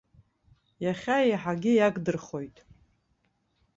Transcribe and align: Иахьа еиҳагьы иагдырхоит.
Иахьа 0.83 1.17
еиҳагьы 1.25 1.71
иагдырхоит. 1.75 2.55